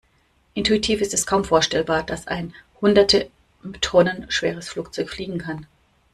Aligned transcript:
Intuitiv 0.55 0.99
ist 0.99 1.13
es 1.13 1.27
kaum 1.27 1.43
vorstellbar, 1.45 2.01
dass 2.01 2.25
ein 2.25 2.55
hunderte 2.81 3.29
Tonnen 3.81 4.25
schweres 4.31 4.67
Flugzeug 4.67 5.11
fliegen 5.11 5.37
kann. 5.37 5.67